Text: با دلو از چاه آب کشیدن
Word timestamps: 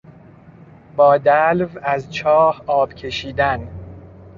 با 0.95 1.17
دلو 1.17 1.67
از 1.83 2.13
چاه 2.13 2.63
آب 2.67 2.93
کشیدن 2.93 3.67